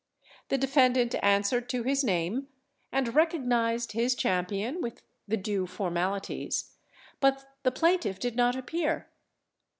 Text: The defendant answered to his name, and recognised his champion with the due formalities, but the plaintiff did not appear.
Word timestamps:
The 0.49 0.57
defendant 0.57 1.13
answered 1.21 1.69
to 1.69 1.83
his 1.83 2.03
name, 2.03 2.47
and 2.91 3.13
recognised 3.13 3.91
his 3.91 4.15
champion 4.15 4.81
with 4.81 5.03
the 5.27 5.37
due 5.37 5.67
formalities, 5.67 6.71
but 7.19 7.45
the 7.61 7.69
plaintiff 7.71 8.17
did 8.17 8.35
not 8.35 8.55
appear. 8.55 9.09